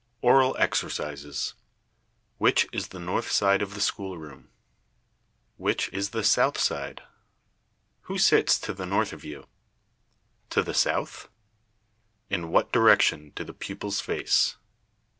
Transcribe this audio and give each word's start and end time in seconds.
ORAL 0.23 0.57
EXERCISES. 0.57 1.53
Which 2.39 2.67
is 2.73 2.87
the 2.87 2.97
north 2.99 3.29
side 3.31 3.61
of 3.61 3.75
the 3.75 3.79
schoolroom? 3.79 4.49
Which 5.57 5.89
is 5.93 6.09
the 6.09 6.23
south 6.23 6.57
side? 6.59 7.03
Who 8.09 8.17
sits 8.17 8.57
to 8.61 8.73
the 8.73 8.87
north 8.87 9.13
of 9.13 9.23
you? 9.23 9.45
To 10.49 10.63
the 10.63 10.73
south? 10.73 11.29
In 12.31 12.49
what 12.49 12.71
direction 12.71 13.29
do 13.35 13.43
the 13.43 13.53
pupils 13.53 13.99
face? 14.01 14.57